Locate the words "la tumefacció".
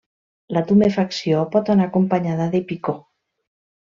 0.55-1.43